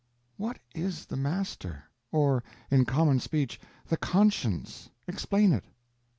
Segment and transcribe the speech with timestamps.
[0.35, 4.89] What is the Master?—or, in common speech, the Conscience?
[5.07, 5.65] Explain it.